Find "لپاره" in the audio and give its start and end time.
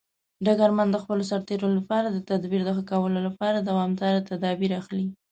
1.77-2.07, 3.27-3.57